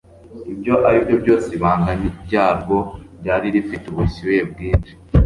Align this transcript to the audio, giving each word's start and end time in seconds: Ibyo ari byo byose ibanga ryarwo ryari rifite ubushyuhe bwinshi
Ibyo 0.53 0.73
ari 0.87 0.97
byo 1.05 1.15
byose 1.23 1.47
ibanga 1.57 1.91
ryarwo 2.25 2.77
ryari 3.19 3.47
rifite 3.55 3.85
ubushyuhe 3.89 4.41
bwinshi 4.51 4.93